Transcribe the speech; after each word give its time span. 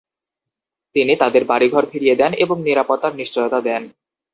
তিনি 0.95 1.13
তাদের 1.15 1.43
বাড়িঘর 1.45 1.83
ফিরিয়ে 1.91 2.15
দেন 2.15 2.31
এবং 2.43 2.57
নিরাপত্তার 2.61 3.13
নিশ্চয়তা 3.15 3.59
দেন। 3.61 3.83